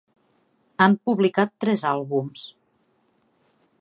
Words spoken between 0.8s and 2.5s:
Han publicat tres àlbums.